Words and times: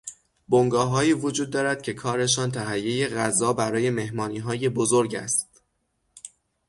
بنگاههایی 0.49 1.13
وجود 1.13 1.49
دارد 1.49 1.81
که 1.81 1.93
کارشان 1.93 2.51
تهیهی 2.51 3.07
غذا 3.07 3.53
برای 3.53 3.89
مهمانیهای 3.89 4.69
بزرگ 4.69 5.15
است. 5.15 5.61